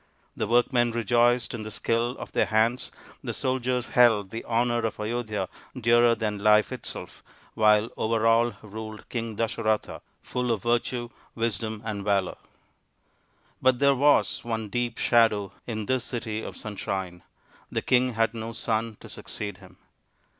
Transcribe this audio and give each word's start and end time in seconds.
The 0.35 0.47
workmen 0.47 0.89
rejoiced 0.93 1.53
in 1.53 1.61
the 1.61 1.69
skill 1.69 2.17
of 2.17 2.31
their 2.31 2.47
hands, 2.47 2.89
the 3.23 3.35
soldiers 3.35 3.89
held 3.89 4.31
the 4.31 4.43
honour 4.45 4.79
of 4.79 4.99
Ayodhya 4.99 5.47
dearer 5.79 6.15
than 6.15 6.39
life 6.39 6.71
itself, 6.71 7.21
while 7.53 7.91
over 7.95 8.25
all 8.25 8.53
ruled 8.63 9.07
King 9.09 9.35
Dasaratha, 9.35 10.01
full 10.23 10.49
of 10.51 10.63
virtue, 10.63 11.09
wisdom, 11.35 11.83
and 11.85 12.03
valour. 12.03 12.37
But 13.61 13.77
there 13.77 13.93
was 13.93 14.43
one 14.43 14.69
deep 14.69 14.97
shadow 14.97 15.51
in 15.67 15.85
this 15.85 16.03
city 16.03 16.41
of 16.41 16.57
sunshine. 16.57 17.21
The 17.71 17.83
king 17.83 18.13
had 18.15 18.33
no 18.33 18.53
son 18.53 18.97
to 19.01 19.07
succeed 19.07 19.59
him. 19.59 19.77